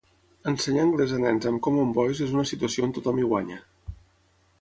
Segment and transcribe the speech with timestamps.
[0.51, 3.59] Ensenyar anglès a nens amb Common Voice és una situació on tothom hi guanya.